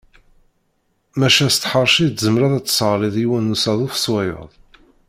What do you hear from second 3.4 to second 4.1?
n usaḍuf s